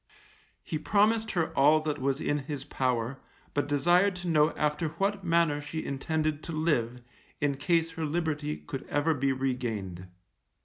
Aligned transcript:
He 0.63 0.79
promised 0.79 1.33
her 1.37 1.55
all 1.55 1.79
that 1.81 1.99
was 2.01 2.19
in 2.19 2.39
his 2.39 2.63
power, 2.65 3.19
but 3.53 3.67
desired 3.67 4.15
to 4.15 4.27
know 4.27 4.49
after 4.57 4.87
what 4.87 5.23
manner 5.23 5.61
she 5.61 5.85
intended 5.85 6.41
to 6.45 6.51
live, 6.53 7.01
in 7.39 7.57
case 7.57 7.91
her 7.91 8.05
liberty 8.05 8.57
could 8.57 8.81
ever 8.87 9.13
be 9.13 9.31
regained. 9.31 10.07